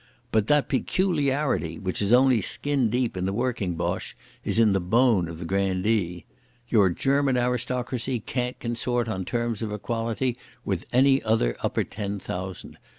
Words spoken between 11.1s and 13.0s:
other Upper Ten Thousand.